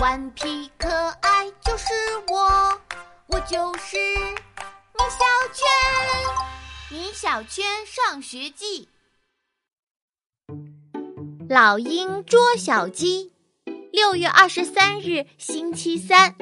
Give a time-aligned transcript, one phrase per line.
[0.00, 0.88] 顽皮可
[1.20, 1.92] 爱就是
[2.28, 2.80] 我，
[3.26, 5.66] 我就是米小圈。
[6.88, 8.88] 米小圈上学记。
[11.48, 13.32] 老鹰捉小鸡。
[13.92, 16.36] 六月二十三日，星期三。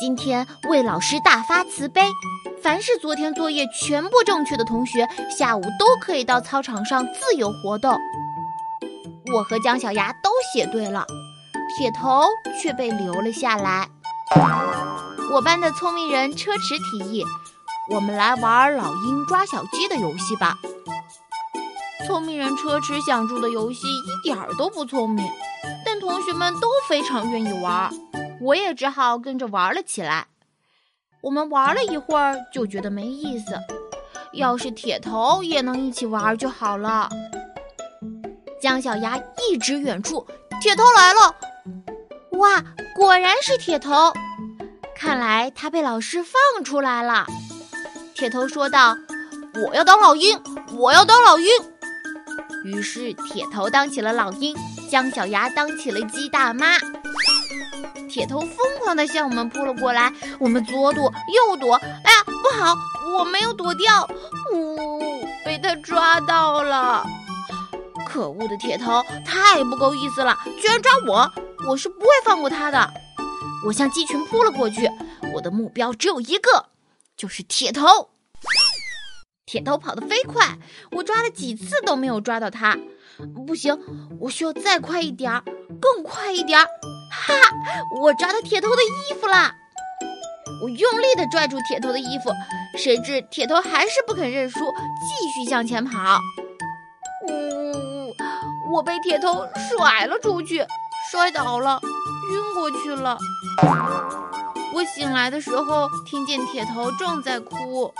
[0.00, 2.10] 今天魏老师大发慈悲，
[2.62, 7.94] 凡是昨天作业全部正确的同学，下午都可以到操场上自由活动。
[9.34, 11.06] 我和姜小牙都写对了，
[11.78, 12.24] 铁头
[12.60, 13.88] 却被留了下来。
[15.32, 17.24] 我班的聪明人车迟提议
[17.92, 20.56] ：“我们来玩老鹰抓小鸡的游戏吧。”
[22.06, 25.30] 聪明人车迟想出的游戏一点儿都不聪明，
[25.84, 27.92] 但同学们都非常愿意玩，
[28.40, 30.26] 我也只好跟着玩了起来。
[31.20, 33.54] 我们玩了一会儿就觉得没意思，
[34.32, 37.08] 要是铁头也能一起玩就好了。
[38.60, 40.26] 姜小牙一指远处，
[40.60, 41.34] 铁头来了！
[42.32, 42.62] 哇，
[42.94, 44.12] 果然是铁头！
[44.96, 47.26] 看来他被老师放出来了。
[48.14, 48.96] 铁头说道
[49.66, 50.40] ：“我要当老鹰，
[50.76, 51.48] 我要当老鹰。”
[52.64, 54.54] 于是铁头当起了老鹰，
[54.90, 56.78] 姜小牙当起了鸡大妈。
[58.08, 62.74] 铁头疯狂地向我们扑了过来，我们左躲右躲，哎呀，不好，
[63.16, 64.08] 我没有躲掉，
[64.52, 67.06] 呜，被他抓到了。
[68.06, 71.32] 可恶的铁头，太不够意思了，居然抓我！
[71.68, 72.90] 我是不会放过他的。
[73.66, 74.90] 我向鸡群扑了过去，
[75.34, 76.66] 我的目标只有一个，
[77.16, 78.10] 就是铁头。
[79.44, 80.58] 铁头跑得飞快，
[80.92, 82.78] 我抓了几次都没有抓到他。
[83.46, 83.76] 不行，
[84.20, 85.42] 我需要再快一点儿，
[85.80, 86.64] 更快一点儿！
[86.64, 87.34] 哈，
[88.00, 89.54] 我抓到铁头的衣服啦！
[90.62, 92.30] 我用力地拽住铁头的衣服，
[92.78, 96.18] 谁知铁头还是不肯认输，继续向前跑。
[97.28, 98.14] 呜！
[98.72, 100.64] 我被铁头甩了出去，
[101.10, 101.80] 摔倒了，
[102.30, 103.18] 晕过去了。
[104.72, 107.92] 我醒来的时候，听见铁头正在哭。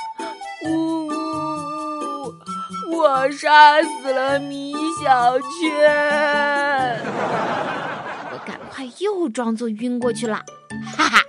[0.64, 2.96] 呜呜呜！
[2.96, 4.72] 我杀死了米
[5.02, 7.00] 小圈。
[8.32, 10.44] 我赶快又装作晕过去了，
[10.96, 11.20] 哈哈！